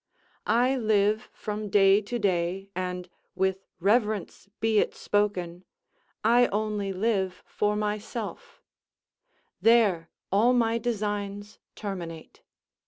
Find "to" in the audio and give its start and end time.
2.01-2.17